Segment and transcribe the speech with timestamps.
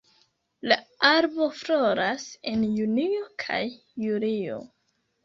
[0.69, 0.77] La
[1.09, 3.61] arbo floras en junio kaj
[4.07, 4.57] julio.